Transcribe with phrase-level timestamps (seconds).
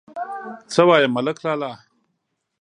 [0.73, 1.71] _څه وايي ملک لالا!